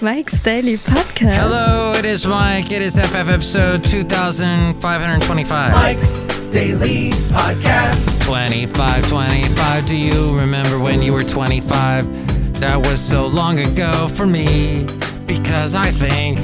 [0.00, 1.34] Mike's Daily Podcast.
[1.38, 2.70] Hello, it is Mike.
[2.70, 5.72] It is FF episode 2525.
[5.72, 6.20] Mike's
[6.52, 8.22] Daily Podcast.
[8.24, 9.86] 25, 25.
[9.86, 12.60] Do you remember when you were 25?
[12.60, 14.86] That was so long ago for me
[15.26, 16.38] because I think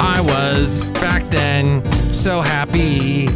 [0.00, 3.28] I was back then so happy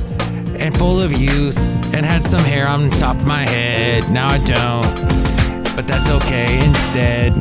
[0.59, 4.10] and full of youth and had some hair on top of my head.
[4.10, 6.59] Now I don't, but that's okay.
[6.65, 7.32] Instead,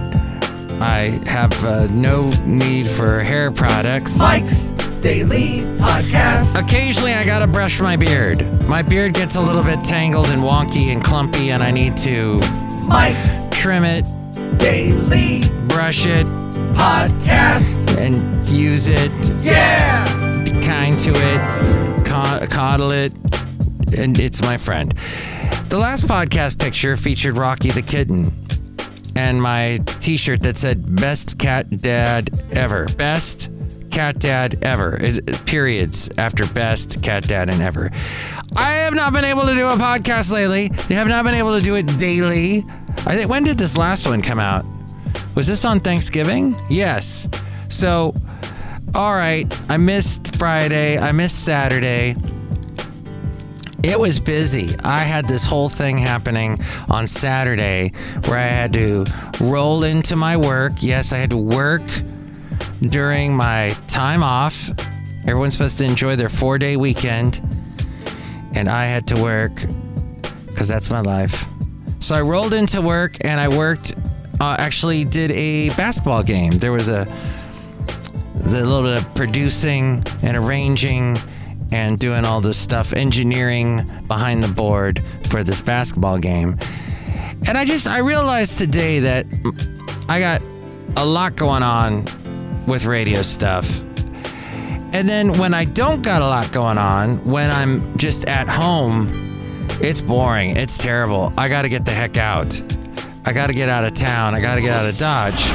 [0.81, 4.19] I have uh, no need for hair products.
[4.19, 4.69] Mike's
[5.01, 6.61] Daily Podcast.
[6.61, 8.45] Occasionally, I gotta brush my beard.
[8.67, 12.39] My beard gets a little bit tangled and wonky and clumpy, and I need to
[12.87, 14.05] Mike's trim it,
[14.57, 16.25] Daily brush it,
[16.75, 17.97] Podcast.
[17.97, 19.11] and use it.
[19.43, 20.43] Yeah!
[20.43, 23.13] Be kind to it, co- coddle it,
[23.97, 24.91] and it's my friend.
[25.69, 28.31] The last podcast picture featured Rocky the kitten
[29.15, 32.87] and my t shirt that said Best Cat Dad Ever.
[32.89, 33.49] Best
[33.91, 34.99] Cat Dad Ever.
[35.45, 37.91] Periods after Best Cat Dad and Ever.
[38.55, 40.71] I have not been able to do a podcast lately.
[40.71, 42.63] I have not been able to do it daily.
[43.05, 44.65] I think when did this last one come out?
[45.35, 46.55] Was this on Thanksgiving?
[46.69, 47.29] Yes.
[47.69, 48.13] So,
[48.95, 49.45] all right.
[49.69, 50.97] I missed Friday.
[50.97, 52.15] I missed Saturday.
[53.81, 54.75] It was busy.
[54.83, 56.57] I had this whole thing happening
[56.89, 57.93] on Saturday
[58.25, 59.05] where I had to
[59.39, 60.73] roll into my work.
[60.81, 61.81] Yes, I had to work
[62.81, 64.69] during my time off.
[65.21, 67.41] Everyone's supposed to enjoy their four day weekend,
[68.53, 69.53] and I had to work
[70.47, 71.45] because that's my life.
[71.99, 73.95] So I rolled into work and I worked,
[74.41, 76.57] uh, actually, did a basketball game.
[76.59, 77.05] There was a,
[78.33, 81.17] the little bit of producing and arranging
[81.71, 86.55] and doing all this stuff, engineering behind the board for this basketball game.
[87.47, 89.25] And I just, I realized today that
[90.07, 90.41] I got
[90.97, 92.05] a lot going on
[92.67, 93.79] with radio stuff.
[94.91, 99.67] And then when I don't got a lot going on, when I'm just at home,
[99.81, 100.57] it's boring.
[100.57, 101.31] It's terrible.
[101.37, 102.59] I got to get the heck out.
[103.25, 104.33] I got to get out of town.
[104.33, 105.49] I got to get out of Dodge.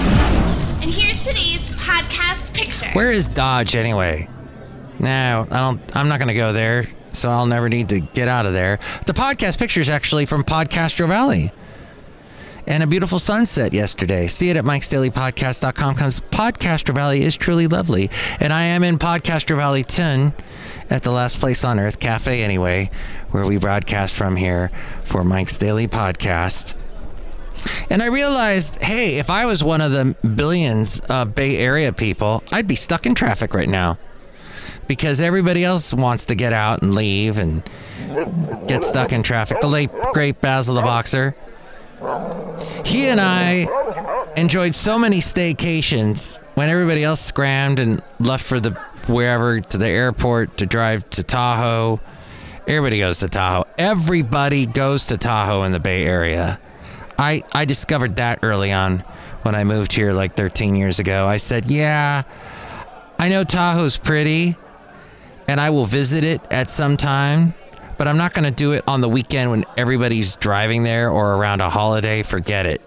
[0.83, 2.91] And here's today's podcast picture.
[2.93, 4.29] Where is Dodge anyway?
[5.05, 5.95] No, I don't.
[5.95, 8.79] I'm not going to go there, so I'll never need to get out of there.
[9.07, 11.53] The podcast picture is actually from Podcastro Valley,
[12.67, 14.29] and a beautiful sunset yesterday.
[14.29, 15.97] See it at Mike'sDailyPodcast.com.
[15.97, 18.09] Comes Podcastro Valley is truly lovely,
[18.41, 20.33] and I am in Podcastro Valley 10
[20.89, 22.91] at the last place on earth, Cafe Anyway,
[23.31, 24.69] where we broadcast from here
[25.03, 26.75] for Mike's Daily Podcast.
[27.91, 32.43] And I realized, hey, if I was one of the billions of Bay Area people,
[32.51, 33.99] I'd be stuck in traffic right now
[34.87, 37.63] because everybody else wants to get out and leave and
[38.69, 39.61] get stuck in traffic.
[39.61, 41.35] The late, great Basil the Boxer.
[42.85, 43.67] He and I
[44.37, 48.71] enjoyed so many staycations when everybody else scrammed and left for the
[49.07, 52.01] wherever to the airport to drive to Tahoe.
[52.67, 53.65] Everybody goes to Tahoe.
[53.79, 56.59] Everybody goes to Tahoe in the Bay Area.
[57.19, 59.01] I, I discovered that early on
[59.43, 61.27] when I moved here like 13 years ago.
[61.27, 62.23] I said, yeah,
[63.19, 64.57] I know Tahoe's pretty
[65.49, 67.55] and I will visit it at some time,
[67.99, 71.35] but I'm not going to do it on the weekend when everybody's driving there or
[71.35, 72.23] around a holiday.
[72.23, 72.81] Forget it.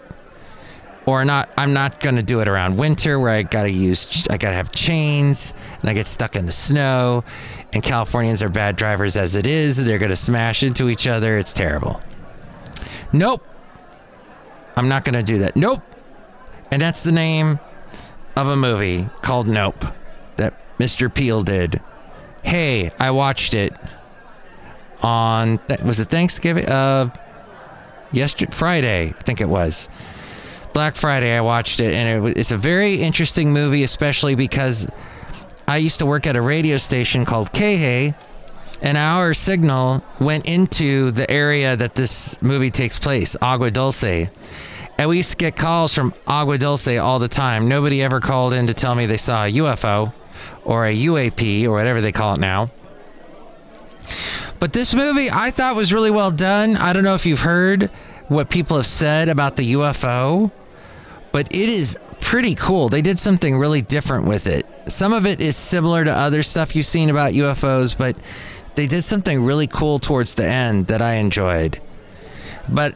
[1.06, 4.28] Or not, I'm not going to do it around winter where I got to use,
[4.30, 7.24] I got to have chains and I get stuck in the snow.
[7.72, 9.84] And Californians are bad drivers as it is.
[9.84, 11.38] They're going to smash into each other.
[11.38, 12.02] It's terrible.
[13.14, 13.42] Nope.
[14.76, 15.56] I'm not going to do that.
[15.56, 15.82] Nope.
[16.72, 17.60] And that's the name
[18.36, 19.86] of a movie called Nope
[20.36, 21.14] that Mr.
[21.14, 21.82] Peele did.
[22.48, 23.74] Hey, I watched it
[25.04, 26.66] on th- was it Thanksgiving?
[26.66, 27.10] Uh,
[28.14, 29.90] yesterday, Friday, I think it was.
[30.72, 34.90] Black Friday, I watched it, and it, it's a very interesting movie, especially because
[35.68, 38.14] I used to work at a radio station called KHAY,
[38.82, 44.30] and our signal went into the area that this movie takes place, Agua Dulce.
[44.98, 47.68] And we used to get calls from Agua Dulce all the time.
[47.68, 50.14] Nobody ever called in to tell me they saw a UFO
[50.64, 52.70] or a UAP or whatever they call it now.
[54.60, 56.76] But this movie I thought was really well done.
[56.76, 57.86] I don't know if you've heard
[58.28, 60.52] what people have said about the UFO,
[61.32, 62.90] but it is pretty cool.
[62.90, 64.66] They did something really different with it.
[64.88, 68.16] Some of it is similar to other stuff you've seen about UFOs, but
[68.76, 71.80] they did something really cool towards the end that I enjoyed.
[72.70, 72.96] But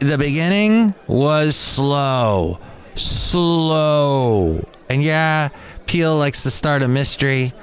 [0.00, 2.58] the beginning was slow,
[2.94, 4.66] slow.
[4.90, 5.48] And yeah,
[5.88, 7.54] Peele likes to start a mystery,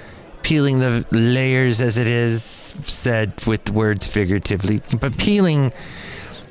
[0.42, 4.82] peeling the layers as it is said with words figuratively.
[5.00, 5.72] But peeling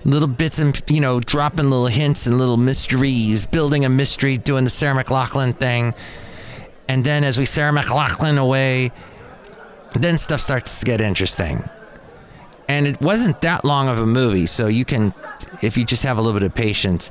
[0.05, 4.63] little bits and you know dropping little hints and little mysteries, building a mystery, doing
[4.63, 5.95] the Sarah McLachlan thing,
[6.89, 8.93] and then as we Sarah McLachlan away,
[9.95, 11.59] then stuff starts to get interesting.
[12.69, 15.13] And it wasn't that long of a movie, so you can,
[15.61, 17.11] if you just have a little bit of patience.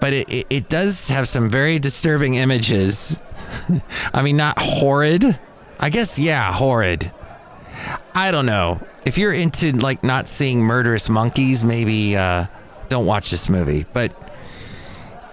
[0.00, 3.22] But it, it, it does have some very disturbing images.
[4.14, 5.38] I mean, not horrid.
[5.80, 7.10] I guess, yeah, horrid.
[8.14, 8.80] I don't know.
[9.04, 12.46] If you're into like not seeing murderous monkeys, maybe uh,
[12.88, 13.84] don't watch this movie.
[13.92, 14.12] But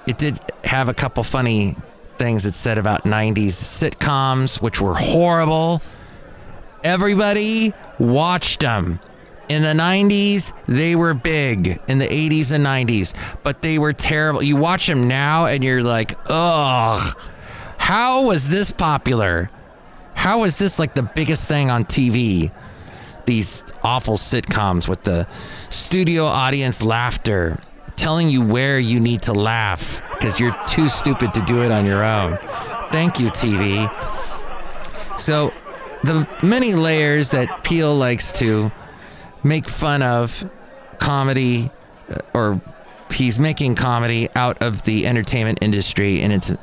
[0.08, 1.76] it did have a couple funny
[2.18, 5.82] things it said about 90s sitcoms, which were horrible.
[6.84, 9.00] Everybody watched them.
[9.50, 11.80] In the 90s, they were big.
[11.88, 13.14] In the 80s and 90s,
[13.44, 14.42] but they were terrible.
[14.42, 17.18] You watch them now and you're like, ugh,
[17.82, 19.50] how was this popular?
[20.14, 22.52] How was this like the biggest thing on TV?
[23.26, 25.28] These awful sitcoms with the
[25.72, 27.60] studio audience laughter
[27.96, 31.88] telling you where you need to laugh because you're too stupid to do it on
[31.88, 32.38] your own.
[32.92, 33.90] Thank you, TV.
[35.20, 35.52] So,
[36.04, 38.72] the many layers that Peele likes to
[39.44, 40.50] make fun of
[41.00, 41.72] comedy,
[42.10, 42.62] uh, or
[43.12, 46.54] he's making comedy out of the entertainment industry and its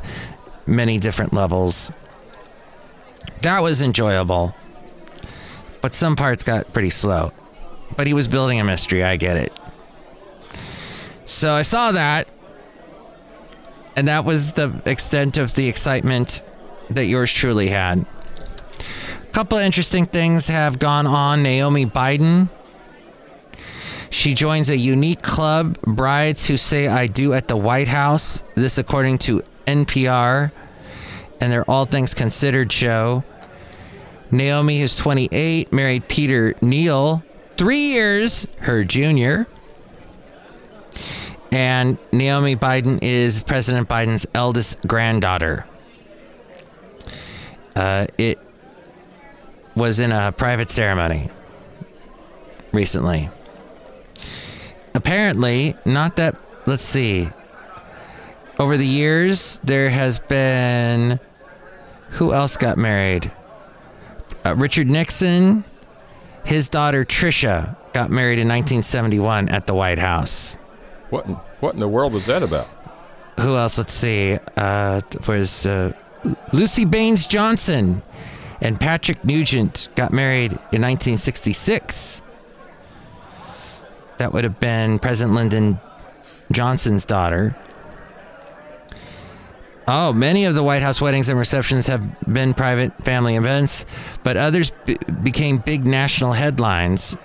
[0.69, 1.93] many different levels.
[3.43, 4.55] That was enjoyable,
[5.81, 7.32] but some parts got pretty slow.
[7.97, 9.53] But he was building a mystery, I get it.
[11.25, 12.29] So I saw that,
[13.97, 16.44] and that was the extent of the excitement
[16.91, 18.06] that yours truly had.
[19.23, 21.43] A couple interesting things have gone on.
[21.43, 22.49] Naomi Biden.
[24.11, 28.43] She joins a unique club, Brides Who Say I Do at the White House.
[28.55, 30.50] This, according to NPR
[31.41, 33.23] and their All Things Considered show.
[34.31, 39.47] Naomi is 28, married Peter Neal, three years her junior.
[41.53, 45.67] And Naomi Biden is President Biden's eldest granddaughter.
[47.76, 48.38] Uh, it
[49.75, 51.31] was in a private ceremony
[52.73, 53.31] recently.
[54.94, 57.29] Apparently, not that, let's see.
[58.58, 61.20] Over the years, there has been.
[62.12, 63.31] Who else got married?
[64.44, 65.62] Uh, Richard Nixon,
[66.44, 70.55] his daughter Tricia got married in 1971 at the White House.
[71.10, 72.66] What in, what in the world was that about?
[73.40, 73.78] Who else?
[73.78, 74.38] Let's see.
[74.56, 75.93] Uh, was uh,
[76.52, 78.02] Lucy Baines Johnson
[78.61, 82.22] and Patrick Nugent got married in 1966.
[84.19, 85.78] That would have been President Lyndon
[86.50, 87.54] Johnson's daughter.
[89.90, 93.87] Oh, many of the White House weddings and receptions have been private family events,
[94.23, 97.17] but others b- became big national headlines.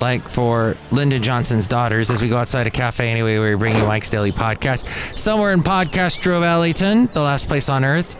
[0.00, 3.84] Like for Lyndon Johnson's daughters, as we go outside a cafe anyway, we bring you
[3.84, 5.18] Mike's Daily Podcast.
[5.18, 8.14] Somewhere in Podcastro Valleyton, the last place on earth.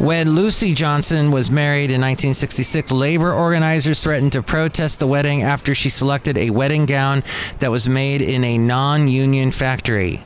[0.00, 5.74] When Lucy Johnson was married in 1966, labor organizers threatened to protest the wedding after
[5.74, 7.22] she selected a wedding gown
[7.58, 10.24] that was made in a non union factory.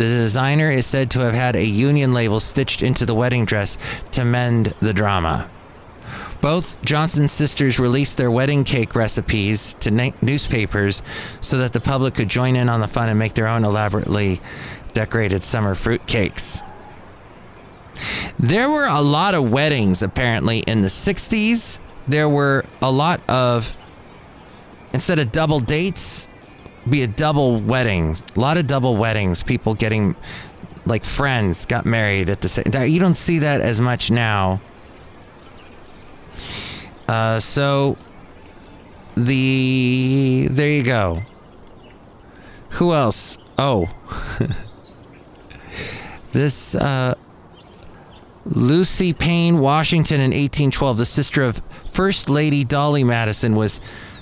[0.00, 3.76] The designer is said to have had a union label stitched into the wedding dress
[4.12, 5.50] to mend the drama.
[6.40, 11.02] Both Johnson sisters released their wedding cake recipes to na- newspapers
[11.42, 14.40] so that the public could join in on the fun and make their own elaborately
[14.94, 16.62] decorated summer fruit cakes.
[18.38, 21.78] There were a lot of weddings apparently in the 60s.
[22.08, 23.76] There were a lot of,
[24.94, 26.29] instead of double dates,
[26.88, 28.24] be a double weddings.
[28.36, 29.42] A lot of double weddings.
[29.42, 30.16] People getting,
[30.86, 34.60] like friends got married at the same You don't see that as much now.
[37.08, 37.96] Uh, so,
[39.16, 41.22] the, there you go.
[42.72, 43.36] Who else?
[43.58, 43.88] Oh.
[46.32, 47.14] this, uh,
[48.46, 51.58] Lucy Payne Washington in 1812, the sister of
[51.88, 53.80] First Lady Dolley Madison, was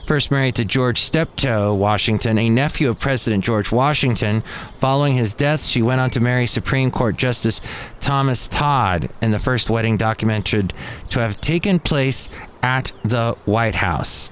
[0.09, 4.41] first married to George Steptoe Washington, a nephew of President George Washington.
[4.81, 7.61] Following his death, she went on to marry Supreme Court Justice
[8.01, 10.73] Thomas Todd, and the first wedding documented
[11.11, 12.31] to have taken place
[12.63, 14.31] at the White House.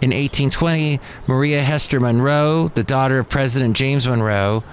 [0.00, 4.64] In 1820, Maria Hester Monroe, the daughter of President James Monroe,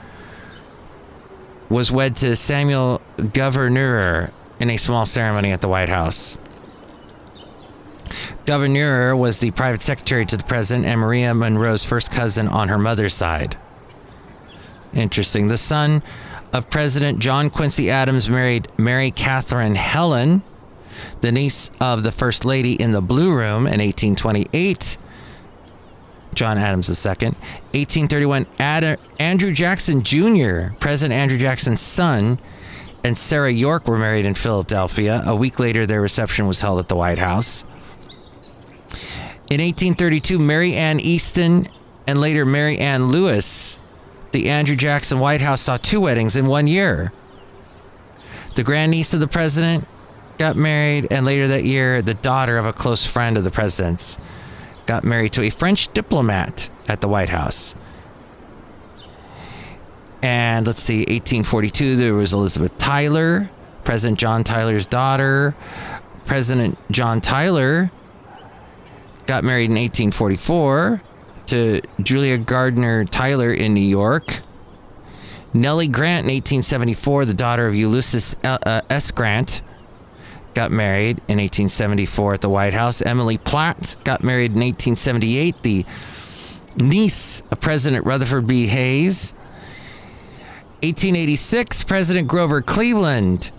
[1.68, 4.32] was wed to Samuel Gouverneur
[4.62, 6.38] in a small ceremony at the White House.
[8.46, 12.78] Gouverneur was the private secretary to the president and Maria Monroe's first cousin on her
[12.78, 13.58] mother's side.
[14.94, 15.48] Interesting.
[15.48, 16.04] The son
[16.54, 20.44] of President John Quincy Adams married Mary Catherine Hellen,
[21.22, 24.98] the niece of the First Lady in the Blue Room in 1828.
[26.34, 27.30] John Adams II.
[27.74, 32.40] 1831, Ad- Andrew Jackson Jr., President Andrew Jackson's son,
[33.04, 35.24] and Sarah Yorke were married in Philadelphia.
[35.26, 37.66] A week later, their reception was held at the White House.
[39.52, 41.68] In 1832, Mary Ann Easton
[42.08, 43.78] and later Mary Ann Lewis,
[44.32, 47.12] the Andrew Jackson White House saw two weddings in one year.
[48.56, 49.86] The grandniece of the president
[50.38, 54.18] got married, and later that year, the daughter of a close friend of the president's
[54.86, 57.76] got married to a French diplomat at the White House.
[60.24, 63.52] And let's see, 1842, there was Elizabeth Tyler,
[63.84, 65.56] President John Tyler's daughter.
[66.24, 67.92] President John Tyler
[69.26, 71.02] got married in 1844
[71.48, 74.42] to Julia Gardiner Tyler in New York.
[75.54, 79.12] Nellie Grant in 1874, the daughter of Ulysses uh, S.
[79.12, 79.62] Grant,
[80.54, 83.02] got married in 1874 at the White House.
[83.02, 85.86] Emily Platt got married in 1878, the
[86.78, 88.68] niece of President Rutherford B.
[88.68, 89.34] Hayes.
[90.84, 93.52] 1886, President Grover Cleveland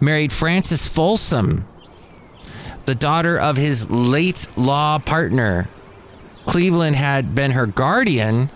[0.00, 1.66] married Frances Folsom,
[2.86, 5.68] the daughter of his late law partner.
[6.46, 8.50] Cleveland had been her guardian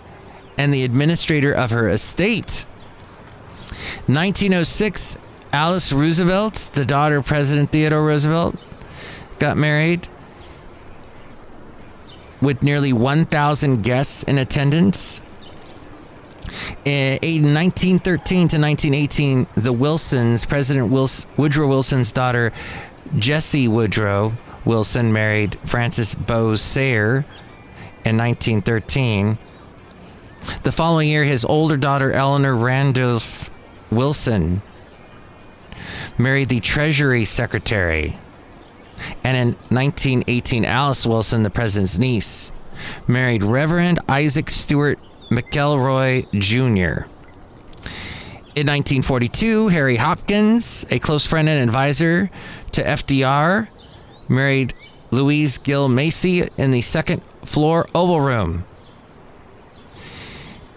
[0.57, 2.65] and the administrator of her estate.
[4.07, 5.17] 1906,
[5.53, 8.55] Alice Roosevelt, the daughter of President Theodore Roosevelt,
[9.39, 10.07] got married
[12.41, 15.21] with nearly 1,000 guests in attendance.
[16.85, 22.51] In 1913 to 1918, the Wilsons, President Wils- Woodrow Wilson's daughter,
[23.17, 24.33] Jessie Woodrow
[24.65, 27.25] Wilson, married Francis Bowes Sayre
[28.03, 29.37] in 1913.
[30.63, 33.49] The following year, his older daughter, Eleanor Randolph
[33.91, 34.61] Wilson,
[36.17, 38.17] married the Treasury Secretary.
[39.23, 42.51] And in 1918, Alice Wilson, the president's niece,
[43.07, 44.99] married Reverend Isaac Stewart
[45.31, 47.09] McElroy Jr.
[48.55, 52.29] In 1942, Harry Hopkins, a close friend and advisor
[52.71, 53.67] to FDR,
[54.29, 54.73] married
[55.11, 58.63] Louise Gill Macy in the second floor Oval Room.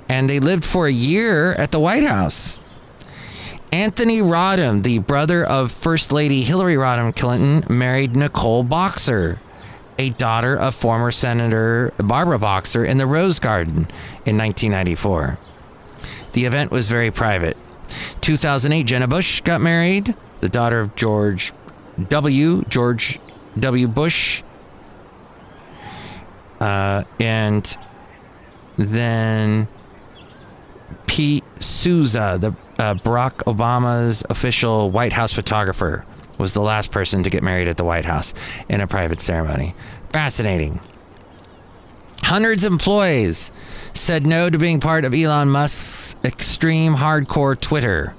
[0.09, 2.59] And they lived for a year at the White House.
[3.71, 9.39] Anthony Rodham, the brother of First Lady Hillary Rodham Clinton, married Nicole Boxer,
[10.01, 13.87] a daughter of former Senator Barbara Boxer in the Rose Garden
[14.27, 15.39] in 1994.
[16.33, 17.57] The event was very private.
[18.29, 21.55] 2008, Jenna Bush got married, the daughter of George
[22.11, 22.63] W.
[22.69, 23.19] George
[23.59, 23.89] W.
[23.89, 24.43] Bush.
[26.61, 27.79] Uh, and
[28.77, 29.67] then
[31.07, 36.05] Pete Souza, the uh, Barack Obama's official White House photographer,
[36.37, 38.35] was the last person to get married at the White House
[38.69, 39.75] in a private ceremony.
[40.11, 40.81] Fascinating.
[42.25, 43.53] Hundreds of employees
[43.95, 48.15] said no to being part of Elon Musk's extreme hardcore Twitter.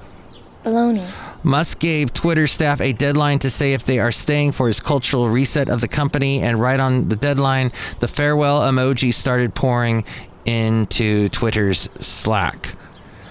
[0.64, 1.10] Baloney.
[1.44, 5.30] Musk gave Twitter staff a deadline to say if they are staying for his cultural
[5.30, 10.04] reset of the company, and right on the deadline, the farewell emoji started pouring
[10.46, 12.74] into Twitter's Slack.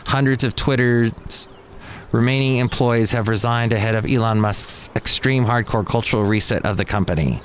[0.06, 1.48] Hundreds of Twitter's
[2.12, 7.42] remaining employees have resigned ahead of Elon Musk's extreme hardcore cultural reset of the company.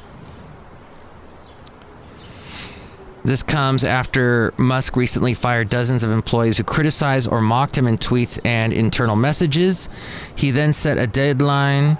[3.25, 7.97] This comes after Musk recently fired dozens of employees who criticized or mocked him in
[7.97, 9.89] tweets and internal messages.
[10.35, 11.97] He then set a deadline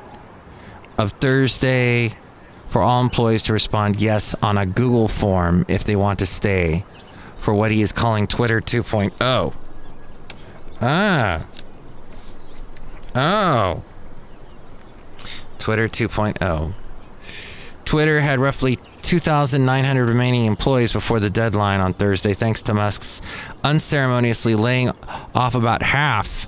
[0.98, 2.12] of Thursday
[2.68, 6.84] for all employees to respond yes on a Google form if they want to stay
[7.38, 9.53] for what he is calling Twitter 2.0.
[10.82, 11.48] Ah.
[13.15, 13.84] Oh.
[15.58, 16.74] Twitter 2.0.
[17.86, 23.22] Twitter had roughly 2,900 remaining employees before the deadline on Thursday, thanks to Musk's
[23.64, 24.92] unceremoniously laying
[25.36, 26.48] off about half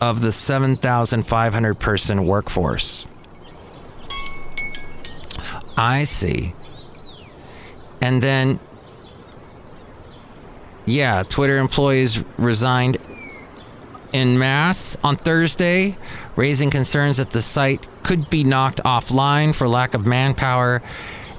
[0.00, 3.06] of the 7,500 person workforce.
[5.76, 6.52] I see.
[8.00, 8.60] And then,
[10.84, 12.98] yeah, Twitter employees resigned
[14.12, 15.96] in mass on Thursday,
[16.36, 20.82] raising concerns that the site could be knocked offline for lack of manpower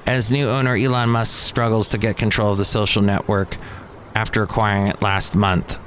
[0.05, 3.57] as new owner Elon Musk struggles to get control of the social network
[4.13, 5.79] after acquiring it last month.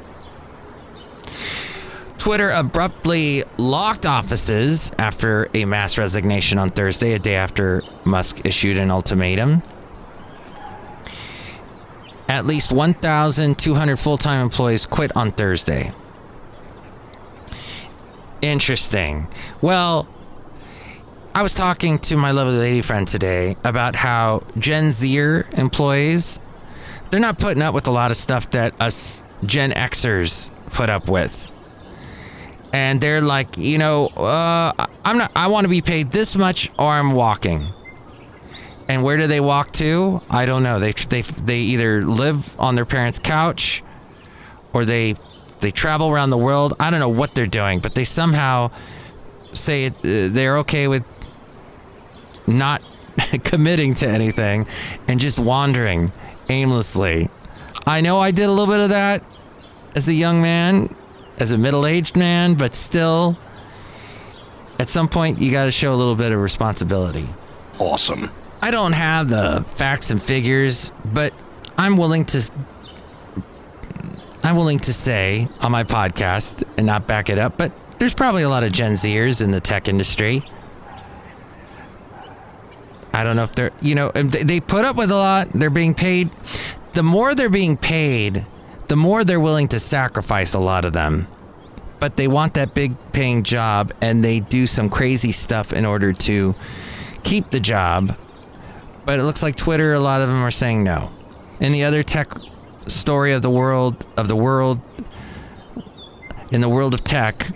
[2.18, 8.76] Twitter abruptly locked offices after a mass resignation on Thursday, a day after Musk issued
[8.76, 9.62] an ultimatum.
[12.28, 15.92] At least 1,200 full time employees quit on Thursday.
[18.42, 19.28] Interesting.
[19.62, 20.06] Well,
[21.38, 26.40] I was talking to my lovely lady friend today about how Gen Zer employees,
[27.10, 31.08] they're not putting up with a lot of stuff that us Gen Xers put up
[31.08, 31.46] with.
[32.72, 34.72] And they're like, you know, uh,
[35.04, 35.30] I'm not.
[35.36, 37.68] I want to be paid this much, or I'm walking.
[38.88, 40.20] And where do they walk to?
[40.28, 40.80] I don't know.
[40.80, 43.84] They they they either live on their parents' couch,
[44.72, 45.14] or they
[45.60, 46.74] they travel around the world.
[46.80, 48.72] I don't know what they're doing, but they somehow
[49.52, 51.04] say uh, they're okay with
[52.48, 52.82] not
[53.44, 54.66] committing to anything
[55.06, 56.12] and just wandering
[56.48, 57.28] aimlessly.
[57.86, 59.24] I know I did a little bit of that
[59.94, 60.94] as a young man,
[61.38, 63.36] as a middle aged man, but still,
[64.78, 67.28] at some point, you got to show a little bit of responsibility.
[67.78, 68.30] Awesome.
[68.60, 71.32] I don't have the facts and figures, but
[71.76, 72.50] I'm willing to.
[74.42, 78.42] I'm willing to say on my podcast and not back it up, but there's probably
[78.42, 80.42] a lot of Gen Zers in the tech industry.
[83.12, 85.48] I don't know if they're, you know, they put up with a lot.
[85.52, 86.30] They're being paid.
[86.92, 88.46] The more they're being paid,
[88.88, 91.26] the more they're willing to sacrifice a lot of them.
[92.00, 96.12] But they want that big paying job and they do some crazy stuff in order
[96.12, 96.54] to
[97.24, 98.16] keep the job.
[99.04, 101.10] But it looks like Twitter, a lot of them are saying no.
[101.60, 102.30] In the other tech
[102.86, 104.80] story of the world, of the world,
[106.52, 107.50] in the world of tech,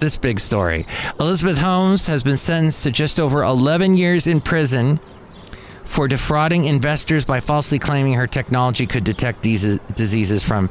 [0.00, 0.86] this big story.
[1.18, 4.98] Elizabeth Holmes has been sentenced to just over 11 years in prison
[5.84, 10.70] for defrauding investors by falsely claiming her technology could detect these diseases from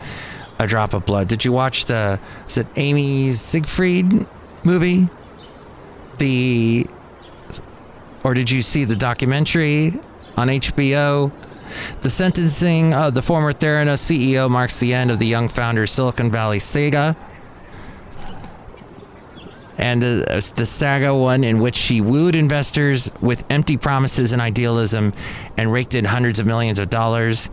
[0.59, 1.27] a drop of blood.
[1.27, 4.25] Did you watch the is it Amy Seyfried
[4.63, 5.09] movie?
[6.17, 6.87] The
[8.23, 9.93] or did you see the documentary
[10.35, 11.31] on HBO?
[12.01, 16.31] The sentencing of the former Theranos CEO marks the end of the young founder's Silicon
[16.31, 17.17] Valley saga
[19.77, 25.13] and the, the saga one in which she wooed investors with empty promises and idealism
[25.57, 27.49] and raked in hundreds of millions of dollars.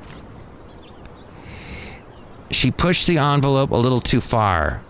[2.51, 4.83] She pushed the envelope a little too far,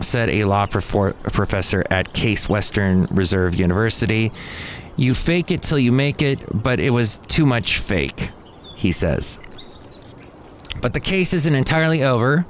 [0.00, 4.30] said a law prof- professor at Case Western Reserve University.
[4.96, 8.30] You fake it till you make it, but it was too much fake,
[8.76, 9.38] he says.
[10.80, 12.46] But the case isn't entirely over.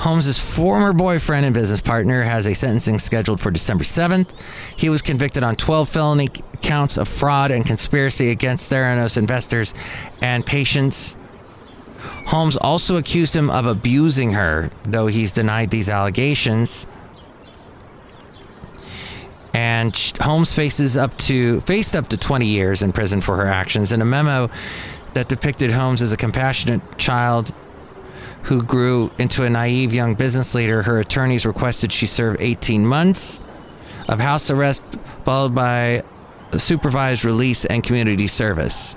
[0.00, 4.30] Holmes's former boyfriend and business partner has a sentencing scheduled for December 7th.
[4.74, 6.28] He was convicted on 12 felony
[6.62, 9.74] counts of fraud and conspiracy against Theranos investors
[10.22, 11.16] and patients.
[12.28, 16.86] Holmes also accused him of abusing her, though he's denied these allegations.
[19.52, 23.92] And Holmes faces up to faced up to 20 years in prison for her actions.
[23.92, 24.48] In a memo
[25.12, 27.52] that depicted Holmes as a compassionate child
[28.44, 33.40] who grew into a naive young business leader, her attorneys requested she serve 18 months
[34.08, 34.82] of house arrest,
[35.24, 36.02] followed by
[36.58, 38.96] supervised release and community service.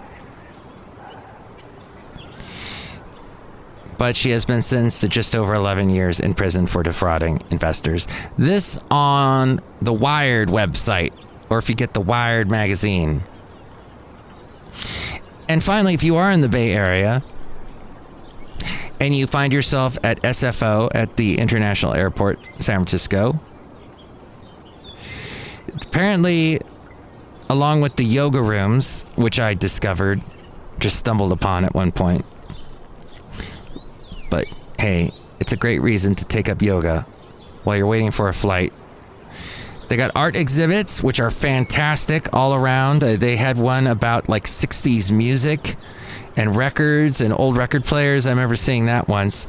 [3.98, 8.08] But she has been sentenced to just over 11 years in prison for defrauding investors.
[8.38, 11.14] This on the Wired website,
[11.50, 13.22] or if you get the Wired magazine.
[15.48, 17.24] And finally, if you are in the Bay Area,
[19.04, 23.39] and you find yourself at SFO at the International Airport, San Francisco.
[25.82, 26.60] Apparently,
[27.50, 30.22] along with the yoga rooms, which I discovered,
[30.80, 32.26] just stumbled upon at one point.
[34.30, 34.46] But
[34.80, 37.02] hey, it's a great reason to take up yoga
[37.66, 38.72] while you're waiting for a flight.
[39.89, 43.04] They got art exhibits, which are fantastic all around.
[43.04, 45.76] Uh, they had one about like 60s music
[46.36, 48.26] and records and old record players.
[48.26, 49.48] I remember seeing that once.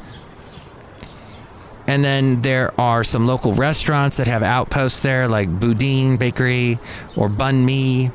[1.87, 6.79] And then there are some local restaurants that have outposts there, like Boudin Bakery
[7.15, 8.09] or Bun Mee.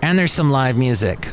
[0.00, 1.32] And there's some live music.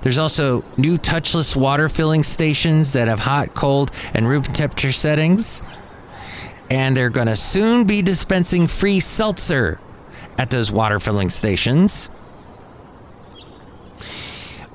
[0.00, 5.62] There's also new touchless water filling stations that have hot, cold, and room temperature settings.
[6.70, 9.78] And they're going to soon be dispensing free seltzer
[10.38, 12.08] at those water filling stations.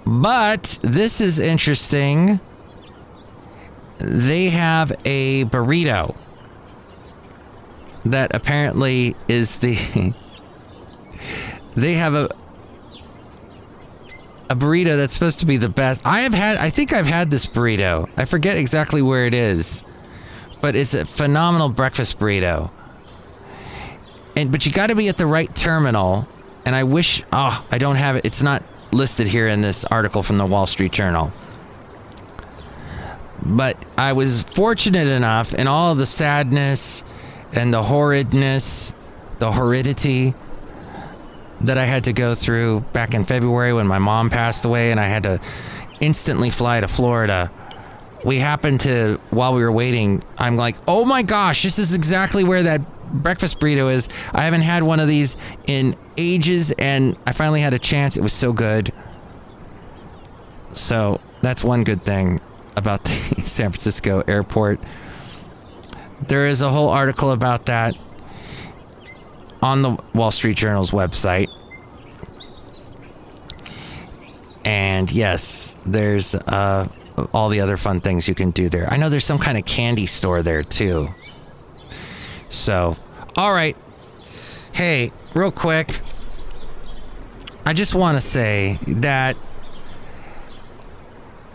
[0.06, 2.40] But this is interesting.
[4.00, 6.16] They have a burrito
[8.06, 10.14] that apparently is the.
[11.76, 12.30] they have a
[14.50, 16.02] a burrito that's supposed to be the best.
[16.04, 16.58] I have had.
[16.58, 18.10] I think I've had this burrito.
[18.18, 19.84] I forget exactly where it is,
[20.62, 22.70] but it's a phenomenal breakfast burrito.
[24.36, 26.28] And but you got to be at the right terminal.
[26.66, 27.24] And I wish.
[27.32, 28.26] Oh, I don't have it.
[28.26, 31.34] It's not listed here in this article from the Wall Street Journal.
[33.44, 37.04] But I was fortunate enough in all the sadness
[37.54, 38.94] and the horridness,
[39.40, 40.36] the horridity
[41.62, 45.00] that I had to go through back in February when my mom passed away and
[45.00, 45.40] I had to
[46.00, 47.52] instantly fly to Florida.
[48.24, 52.44] We happened to, while we were waiting, I'm like, oh my gosh, this is exactly
[52.44, 54.10] where that breakfast burrito is.
[54.34, 58.18] I haven't had one of these in ages and I finally had a chance.
[58.18, 58.92] It was so good.
[60.74, 62.40] So that's one good thing
[62.76, 63.12] about the
[63.46, 64.80] San Francisco airport.
[66.28, 67.96] There is a whole article about that
[69.62, 71.50] on the Wall Street Journal's website.
[74.64, 76.88] And yes, there's uh,
[77.34, 78.88] all the other fun things you can do there.
[78.92, 81.10] I know there's some kind of candy store there too.
[82.52, 82.98] So,
[83.38, 83.78] all right.
[84.74, 85.90] Hey, real quick,
[87.66, 89.38] I just want to say that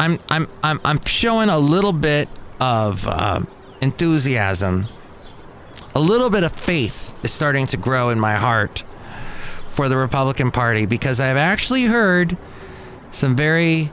[0.01, 2.31] I'm I'm I'm I'm showing a little bit
[2.61, 3.43] of uh,
[3.83, 4.89] enthusiasm,
[5.95, 8.83] a little bit of faith is starting to grow in my heart
[9.67, 12.39] for the Republican Party because I've actually heard
[13.11, 13.93] some very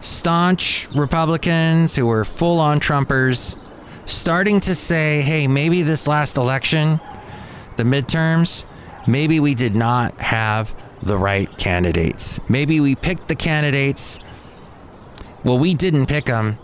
[0.00, 3.58] staunch Republicans who were full on Trumpers
[4.06, 7.00] starting to say, hey, maybe this last election,
[7.76, 8.64] the midterms,
[9.06, 12.40] maybe we did not have the right candidates.
[12.48, 14.20] Maybe we picked the candidates.
[15.44, 16.58] Well, we didn't pick them.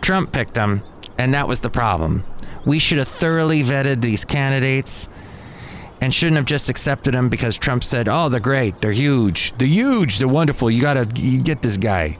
[0.00, 0.82] Trump picked them,
[1.18, 2.24] and that was the problem.
[2.64, 5.08] We should have thoroughly vetted these candidates
[6.00, 8.80] and shouldn't have just accepted them because Trump said, "Oh, they're great.
[8.82, 9.54] They're huge.
[9.56, 10.18] They're huge.
[10.18, 10.70] They're wonderful.
[10.70, 12.18] You got to get this guy."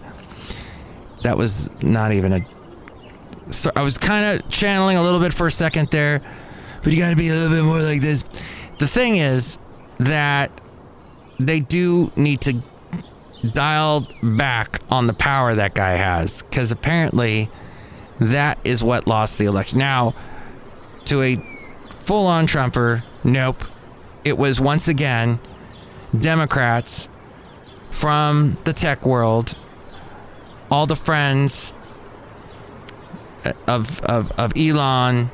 [1.23, 2.41] That was not even a
[3.51, 6.21] so I was kind of channeling a little bit for a second there,
[6.83, 8.25] but you got to be a little bit more like this.
[8.79, 9.59] The thing is
[9.99, 10.51] that
[11.39, 12.63] they do need to
[13.53, 17.49] dial back on the power that guy has because apparently
[18.19, 19.79] that is what lost the election.
[19.79, 20.15] Now,
[21.05, 21.37] to a
[21.91, 23.65] full on Trumper, nope.
[24.25, 25.39] It was once again
[26.19, 27.09] Democrats
[27.91, 29.55] from the tech world,
[30.71, 31.73] all the friends
[33.67, 35.31] of, of, of Elon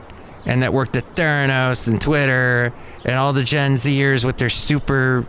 [0.47, 2.73] and that worked at Theranos and Twitter
[3.05, 5.27] and all the Gen Zers with their super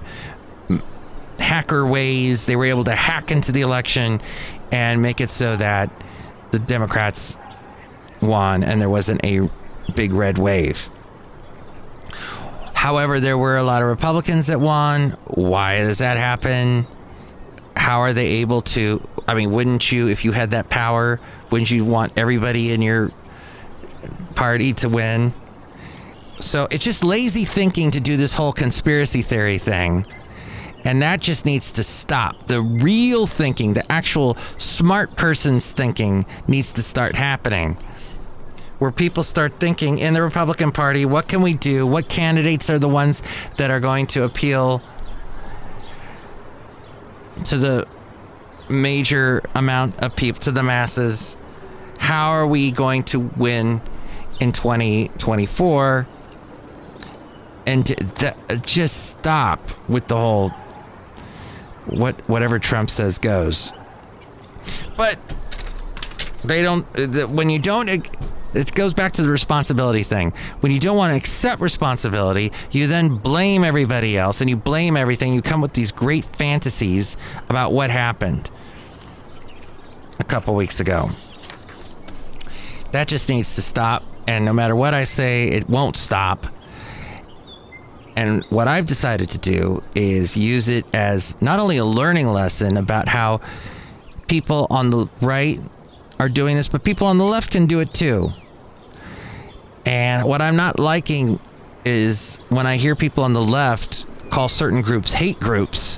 [1.39, 2.45] hacker ways.
[2.45, 4.21] They were able to hack into the election
[4.71, 5.91] and make it so that
[6.51, 7.37] the Democrats
[8.21, 9.49] won and there wasn't a
[9.95, 10.89] big red wave.
[12.73, 15.11] However, there were a lot of Republicans that won.
[15.25, 16.85] Why does that happen?
[17.75, 19.07] How are they able to?
[19.27, 23.11] I mean, wouldn't you, if you had that power, wouldn't you want everybody in your
[24.35, 25.33] party to win?
[26.39, 30.05] So it's just lazy thinking to do this whole conspiracy theory thing.
[30.85, 32.47] And that just needs to stop.
[32.47, 37.77] The real thinking, the actual smart person's thinking, needs to start happening.
[38.79, 41.87] Where people start thinking in the Republican Party, what can we do?
[41.87, 43.23] What candidates are the ones
[43.57, 44.81] that are going to appeal
[47.45, 47.87] to the
[48.69, 51.37] major amount of people, to the masses?
[51.99, 53.81] How are we going to win
[54.39, 56.07] in 2024?
[57.65, 58.33] And th-
[58.65, 60.49] just stop with the whole
[61.85, 63.71] what whatever Trump says goes.
[64.97, 65.17] But
[66.43, 66.85] they don't.
[67.29, 67.89] When you don't,
[68.53, 70.31] it goes back to the responsibility thing.
[70.59, 74.95] When you don't want to accept responsibility, you then blame everybody else and you blame
[74.95, 75.33] everything.
[75.33, 77.17] You come with these great fantasies
[77.49, 78.49] about what happened
[80.19, 81.09] a couple weeks ago.
[82.91, 84.03] That just needs to stop.
[84.27, 86.45] And no matter what I say, it won't stop.
[88.15, 92.77] And what I've decided to do is use it as not only a learning lesson
[92.77, 93.41] about how
[94.27, 95.59] people on the right
[96.19, 98.29] are doing this, but people on the left can do it too.
[99.85, 101.39] And what I'm not liking
[101.85, 105.97] is when I hear people on the left call certain groups hate groups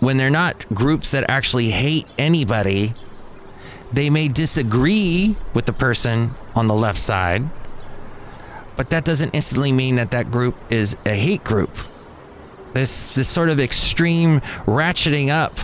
[0.00, 2.94] when they're not groups that actually hate anybody.
[3.92, 7.48] They may disagree with the person on the left side
[8.76, 11.70] but that doesn't instantly mean that that group is a hate group.
[12.72, 15.58] This this sort of extreme ratcheting up.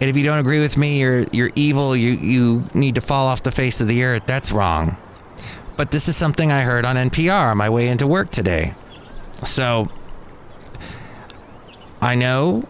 [0.00, 1.96] And if you don't agree with me, you're you're evil.
[1.96, 4.24] You you need to fall off the face of the earth.
[4.26, 4.96] That's wrong.
[5.78, 8.74] But this is something I heard on NPR on my way into work today.
[9.44, 9.86] So
[12.02, 12.64] I know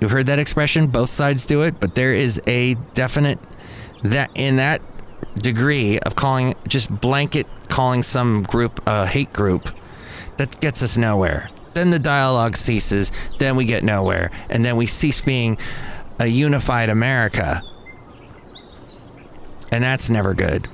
[0.00, 0.86] you've heard that expression.
[0.86, 3.40] Both sides do it, but there is a definite
[4.02, 4.80] that in that
[5.36, 9.70] degree of calling just blanket calling some group a hate group
[10.36, 14.84] that gets us nowhere then the dialogue ceases then we get nowhere and then we
[14.84, 15.56] cease being
[16.20, 17.62] a unified america
[19.70, 20.68] and that's never good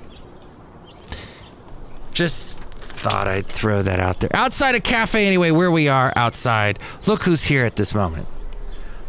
[2.19, 4.31] just thought I'd throw that out there.
[4.35, 6.81] Outside a cafe, anyway, where we are outside.
[7.07, 8.27] Look who's here at this moment.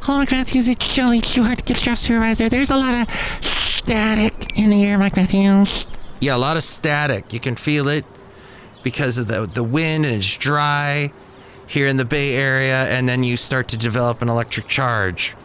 [0.01, 0.67] Hello, Mike Matthews.
[0.67, 2.49] It's Chely Shoehart, gift shop supervisor.
[2.49, 5.87] There's a lot of static in the air, Mike Matthews.
[6.21, 7.33] Yeah, a lot of static.
[7.33, 8.05] You can feel it
[8.83, 11.11] because of the the wind and it's dry
[11.65, 15.35] here in the Bay Area, and then you start to develop an electric charge.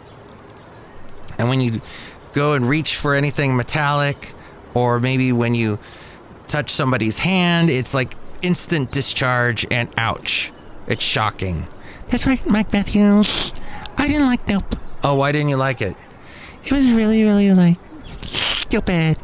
[1.39, 1.81] And when you
[2.35, 4.35] go and reach for anything metallic,
[4.75, 5.79] or maybe when you
[6.49, 10.53] touch somebody's hand, it's like instant discharge and ouch.
[10.87, 11.67] It's shocking.
[12.09, 13.53] That's right, Mike Matthews.
[13.97, 14.77] I didn't like Nope.
[15.03, 15.97] Oh, why didn't you like it?
[16.65, 17.77] It was really, really like
[18.07, 19.19] stupid.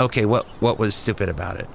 [0.00, 1.68] Okay, what what was stupid about it?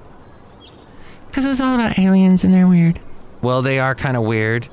[1.26, 3.00] Because it was all about aliens and they're weird.
[3.42, 4.68] Well, they are kind of weird,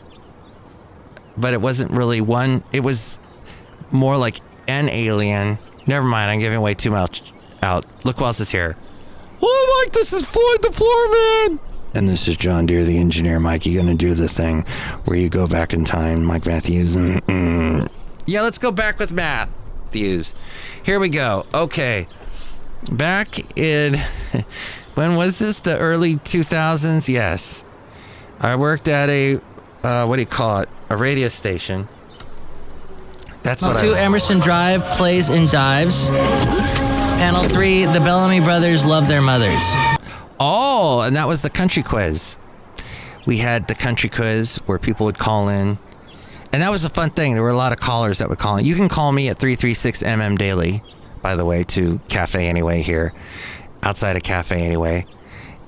[1.37, 2.63] but it wasn't really one.
[2.71, 3.19] It was
[3.91, 5.57] more like an alien.
[5.87, 7.85] Never mind, I'm giving away too much out.
[8.05, 8.77] Look who else is here.
[9.43, 11.59] Oh, Mike, this is Floyd the Floor Man.
[11.93, 13.39] And this is John Deer, the engineer.
[13.39, 14.61] Mike, you gonna do the thing
[15.05, 16.95] where you go back in time, Mike Matthews?
[16.95, 17.89] Mm-mm.
[18.25, 20.35] Yeah, let's go back with Matthews.
[20.83, 21.45] Here we go.
[21.53, 22.07] Okay,
[22.91, 23.95] back in
[24.95, 25.59] when was this?
[25.59, 27.09] The early 2000s?
[27.09, 27.65] Yes.
[28.39, 29.39] I worked at a
[29.83, 30.69] uh, what do you call it?
[30.89, 31.87] A radio station.
[33.43, 33.99] That's what Two I.
[34.01, 36.09] Emerson Drive plays and dives.
[37.21, 39.61] Panel three, the Bellamy brothers love their mothers.
[40.39, 42.35] Oh, and that was the country quiz.
[43.27, 45.77] We had the country quiz where people would call in.
[46.51, 47.33] And that was a fun thing.
[47.33, 48.65] There were a lot of callers that would call in.
[48.65, 50.81] You can call me at 336 MM Daily,
[51.21, 53.13] by the way, to Cafe Anyway here,
[53.83, 55.05] outside of Cafe Anyway.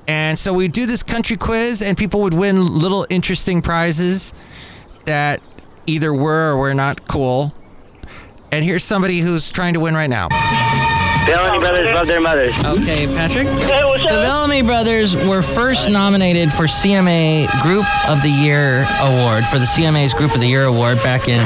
[0.08, 4.34] And so we'd do this country quiz, and people would win little interesting prizes
[5.06, 5.40] that
[5.86, 7.54] either were or were not cool.
[8.52, 10.30] And here's somebody who's trying to win right now.
[11.26, 12.54] Bellamy brothers love their mothers.
[12.64, 13.48] Okay, Patrick.
[13.48, 19.46] Hey, what's The Bellamy brothers were first nominated for CMA Group of the Year award
[19.46, 21.40] for the CMA's Group of the Year award back in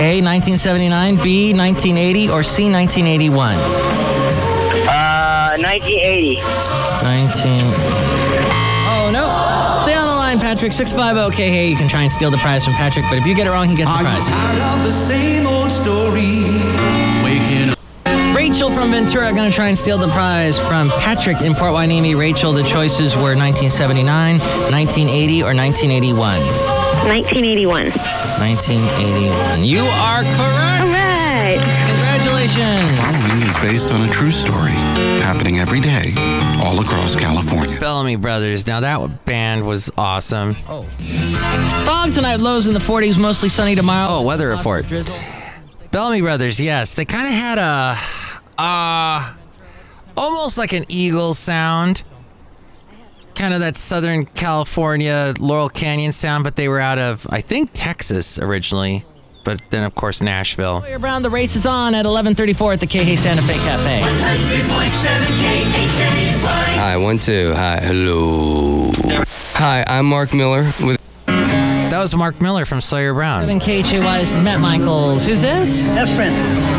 [0.00, 3.56] A 1979, B 1980, or C 1981.
[4.88, 6.36] Uh, 1980.
[7.04, 7.64] 19.
[8.88, 9.28] Oh no!
[9.84, 10.72] Stay on the line, Patrick.
[10.72, 11.34] 650.
[11.34, 13.46] Okay, hey, you can try and steal the prize from Patrick, but if you get
[13.46, 14.26] it wrong, he gets the prize.
[18.36, 22.18] Rachel from Ventura going to try and steal the prize from Patrick in Port Hueneme.
[22.18, 26.40] Rachel, the choices were 1979, 1980, or 1981.
[27.08, 27.86] 1981.
[28.36, 29.64] 1981.
[29.64, 30.84] You are correct.
[30.84, 31.56] All right.
[31.88, 32.92] Congratulations.
[33.00, 34.76] Following is based on a true story
[35.24, 36.12] happening every day
[36.60, 37.80] all across California.
[37.80, 38.66] Bellamy Brothers.
[38.66, 40.56] Now that band was awesome.
[40.68, 40.82] Oh.
[41.86, 44.08] Fog tonight, lows in the 40s, mostly sunny tomorrow.
[44.10, 44.86] Oh, weather report.
[44.86, 45.16] Drizzle.
[45.90, 46.92] Bellamy Brothers, yes.
[46.92, 47.96] They kind of had a,
[48.58, 49.34] uh,
[50.16, 52.02] almost like an eagle sound.
[53.34, 57.70] Kind of that Southern California, Laurel Canyon sound, but they were out of, I think,
[57.74, 59.04] Texas originally.
[59.44, 60.80] But then, of course, Nashville.
[60.80, 64.00] Sawyer Brown, the race is on at 11:34 at the KH Santa Fe Cafe.
[66.78, 67.52] Hi, one, two.
[67.54, 68.90] Hi, hello.
[69.54, 70.96] Hi, I'm Mark Miller with.
[71.26, 73.42] That was Mark Miller from Sawyer Brown.
[73.42, 75.24] 7 KHAY is Matt Michaels.
[75.24, 75.86] Who's this?
[75.88, 76.30] Efren.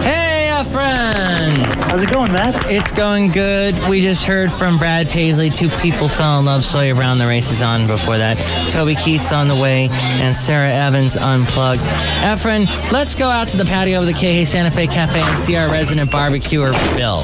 [0.04, 0.27] Hey,
[0.58, 1.56] Efren.
[1.84, 2.72] How's it going, Matt?
[2.72, 3.76] It's going good.
[3.88, 5.52] We just heard from Brad Paisley.
[5.52, 6.64] Two people fell in love.
[6.64, 8.38] Sawyer Brown, the race is on before that.
[8.72, 11.82] Toby Keith's on the way, and Sara Evans unplugged.
[12.22, 15.56] Efren, let's go out to the patio of the KH Santa Fe Cafe and see
[15.56, 17.24] our resident barbecuer, Bill.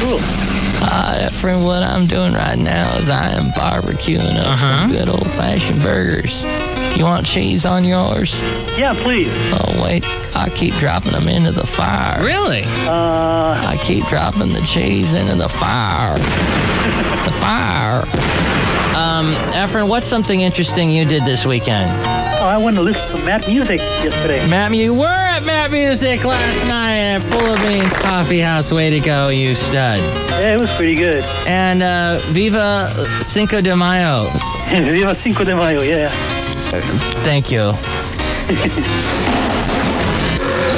[0.00, 0.18] Cool.
[0.82, 5.30] Uh, Efren, what I'm doing right now is I am barbecuing up some good old
[5.30, 6.44] fashioned burgers.
[6.96, 8.40] You want cheese on yours?
[8.78, 9.28] Yeah, please.
[9.52, 10.06] Oh, wait.
[10.36, 12.22] I keep dropping them into the fire.
[12.22, 12.62] Really?
[12.86, 16.16] Uh, I keep dropping the cheese into the fire.
[16.18, 18.02] the fire.
[18.96, 21.90] Um, Efren, what's something interesting you did this weekend?
[21.90, 24.48] oh, I went to listen to Matt music yesterday.
[24.48, 28.70] Matt, you were at Matt Music last night at Full of Beans Coffee House.
[28.70, 29.98] Way to go, you stud.
[29.98, 31.24] Yeah, it was pretty good.
[31.48, 32.88] And uh, Viva
[33.22, 34.28] Cinco de Mayo.
[34.68, 36.12] Viva Cinco de Mayo, yeah.
[36.82, 37.72] Thank you.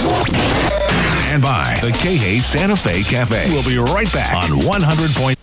[0.06, 1.78] Stand by.
[1.82, 3.46] The KH Santa Fe Cafe.
[3.50, 5.10] We'll be right back on 100.
[5.14, 5.36] Point-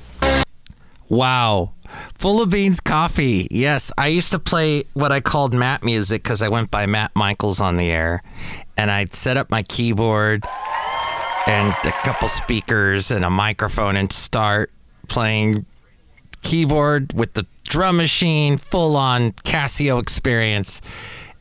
[1.10, 1.72] Wow.
[2.16, 3.48] Full of Beans Coffee.
[3.52, 7.12] Yes, I used to play what I called Matt music because I went by Matt
[7.16, 8.24] Michaels on the air.
[8.78, 10.44] And I'd set up my keyboard
[11.46, 14.72] and a couple speakers and a microphone and start
[15.10, 15.66] playing
[16.44, 20.82] keyboard with the drum machine, full on Casio experience.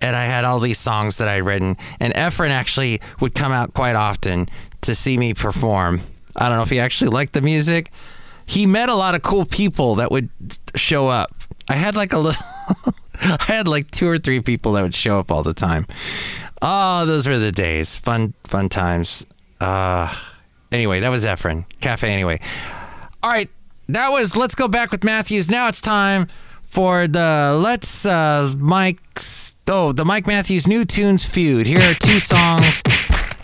[0.01, 1.77] And I had all these songs that I'd written.
[2.01, 4.49] And Efren actually would come out quite often
[4.81, 6.01] to see me perform.
[6.37, 7.93] I don't know if he actually liked the music,
[8.47, 10.29] he met a lot of cool people that would
[10.75, 11.31] show up.
[11.69, 12.43] I had like a little,
[13.21, 15.87] I had like two or three people that would show up all the time.
[16.61, 17.97] Oh, those were the days.
[17.97, 19.27] Fun, fun times.
[19.61, 20.15] Uh,
[20.71, 21.65] anyway, that was Efren.
[21.81, 22.41] Cafe, anyway.
[23.23, 23.51] All right,
[23.93, 25.51] that was Let's Go Back with Matthews.
[25.51, 26.27] Now it's time
[26.63, 31.67] for the Let's uh, Mike's, oh, the Mike Matthews New Tunes Feud.
[31.67, 32.83] Here are two songs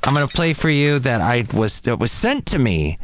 [0.04, 2.98] I'm going to play for you that I was, that was sent to me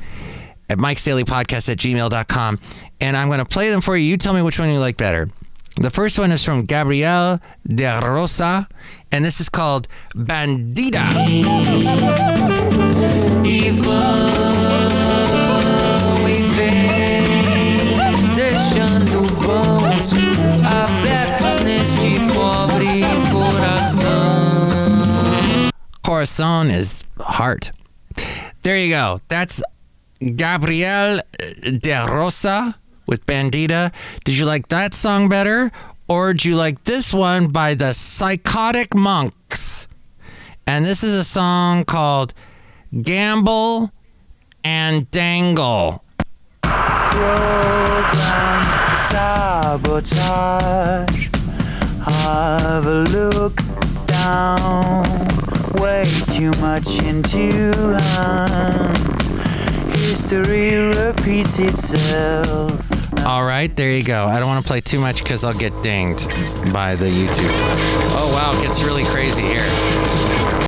[0.70, 2.59] at Mike's Daily Podcast at gmail.com.
[3.00, 4.04] And I'm going to play them for you.
[4.04, 5.28] You tell me which one you like better.
[5.76, 8.68] The first one is from Gabriel de Rosa,
[9.11, 11.11] and this is called Bandida.
[26.24, 27.70] Corazon is heart.
[28.62, 29.20] There you go.
[29.28, 29.62] That's
[30.20, 31.20] Gabriel uh,
[31.82, 33.92] de Rosa with Bandita.
[34.24, 35.70] Did you like that song better?
[36.08, 39.87] Or did you like this one by the Psychotic Monks?
[40.66, 42.32] And this is a song called
[43.02, 43.90] Gamble
[44.64, 46.02] and Dangle.
[46.62, 47.34] Program
[48.96, 50.08] sabotage.
[52.00, 53.60] Have a look
[54.06, 55.34] down.
[55.80, 57.72] Way too much into.
[59.92, 63.24] History repeats itself.
[63.24, 64.26] All right, there you go.
[64.26, 66.28] I don't want to play too much because I'll get dinged
[66.72, 67.48] by the YouTube.
[68.16, 69.66] Oh, wow, it gets really crazy here.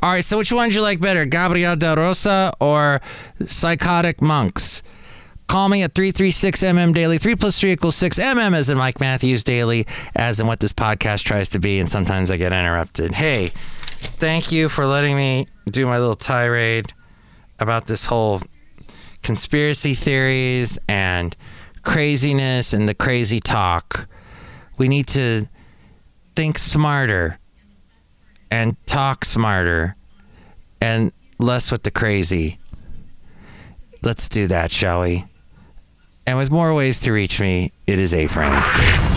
[0.03, 3.01] All right, so which one did you like better, Gabriel de Rosa or
[3.45, 4.81] Psychotic Monks?
[5.47, 7.17] Call me at 336MM Daily.
[7.17, 8.19] 3 plus 3 equals 6.
[8.19, 11.87] MM as in Mike Matthews Daily, as in what this podcast tries to be, and
[11.87, 13.13] sometimes I get interrupted.
[13.13, 13.51] Hey,
[13.97, 16.93] thank you for letting me do my little tirade
[17.59, 18.41] about this whole
[19.23, 21.35] conspiracy theories and
[21.83, 24.07] craziness and the crazy talk.
[24.77, 25.47] We need to
[26.35, 27.39] think smarter
[28.51, 29.95] and talk smarter
[30.81, 32.59] and less with the crazy.
[34.03, 35.25] Let's do that, shall we?
[36.25, 39.16] And with more ways to reach me, it is A Frame.